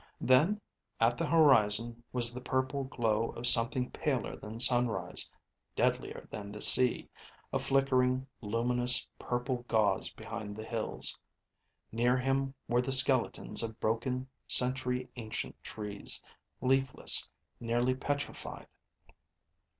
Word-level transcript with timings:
Then, 0.19 0.59
at 0.99 1.15
the 1.15 1.27
horizon, 1.27 2.03
was 2.11 2.33
the 2.33 2.41
purple 2.41 2.85
glow 2.85 3.29
of 3.33 3.45
something 3.45 3.91
paler 3.91 4.35
than 4.35 4.59
sunrise, 4.59 5.29
deadlier 5.75 6.27
than 6.31 6.51
the 6.51 6.59
sea, 6.59 7.07
a 7.53 7.59
flickering, 7.59 8.25
luminous 8.41 9.05
purple 9.19 9.57
gauze 9.67 10.09
behind 10.09 10.55
the 10.55 10.63
hills. 10.63 11.19
Near 11.91 12.17
him 12.17 12.55
were 12.67 12.81
the 12.81 12.91
skeletons 12.91 13.61
of 13.61 13.79
broken, 13.79 14.27
century 14.47 15.07
ancient 15.17 15.63
trees, 15.63 16.23
leafless, 16.61 17.29
nearly 17.59 17.93
petrified. 17.93 18.65